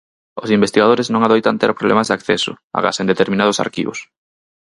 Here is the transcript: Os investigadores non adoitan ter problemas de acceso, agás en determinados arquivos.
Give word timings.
Os 0.43 0.49
investigadores 0.57 1.07
non 1.13 1.21
adoitan 1.23 1.59
ter 1.61 1.77
problemas 1.79 2.07
de 2.07 2.15
acceso, 2.17 2.51
agás 2.77 2.97
en 3.01 3.09
determinados 3.11 3.61
arquivos. 3.65 3.99